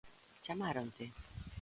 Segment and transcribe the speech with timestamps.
[0.45, 1.05] Chamáronte?